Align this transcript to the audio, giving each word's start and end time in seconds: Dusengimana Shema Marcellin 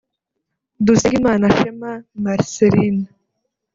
Dusengimana 0.85 1.45
Shema 1.57 1.91
Marcellin 2.23 2.97